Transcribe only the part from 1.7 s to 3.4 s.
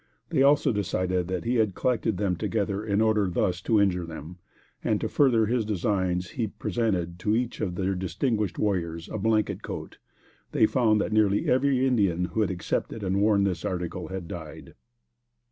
collected them together in order